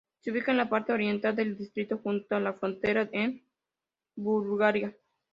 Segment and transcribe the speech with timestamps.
[0.21, 3.39] Se ubica en la parte oriental del distrito junto a la frontera con
[4.15, 4.97] Bulgaria.